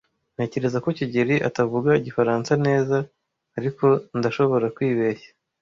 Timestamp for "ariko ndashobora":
3.57-4.65